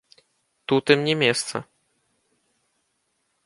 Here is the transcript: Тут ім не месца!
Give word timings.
Тут 0.71 0.83
ім 0.95 1.03
не 1.09 1.15
месца! 1.23 1.55